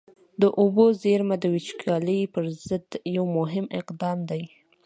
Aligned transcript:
د 0.41 0.43
اوبو 0.61 0.85
زېرمه 1.01 1.35
د 1.39 1.45
وچکالۍ 1.55 2.19
پر 2.33 2.43
ضد 2.67 2.87
یو 3.15 3.25
مهم 3.37 3.65
اقدام 3.79 4.17
دی. 4.29 4.43